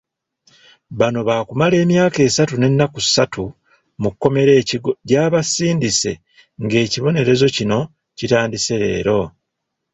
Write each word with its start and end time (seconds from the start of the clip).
Bano 0.99 1.19
baakumala 1.27 1.75
emyaka 1.83 2.17
esatu 2.27 2.53
n'ennaku 2.57 2.99
satu 3.13 3.45
mu 4.01 4.09
kkomera 4.13 4.51
e 4.61 4.63
Kigo 4.69 4.91
gy'abasindise 5.07 6.11
ng'ekibonerezo 6.63 7.47
kino 7.55 7.79
kitandise 8.17 8.73
leero. 8.81 9.21